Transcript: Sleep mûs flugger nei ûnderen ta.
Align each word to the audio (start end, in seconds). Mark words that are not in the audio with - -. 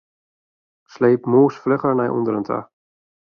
Sleep 0.93 1.21
mûs 1.31 1.53
flugger 1.63 1.93
nei 1.97 2.13
ûnderen 2.17 2.43
ta. 2.49 2.59